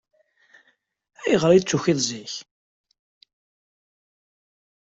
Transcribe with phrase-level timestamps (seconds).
[1.23, 2.33] Ayɣer ay d-tukiḍ zik?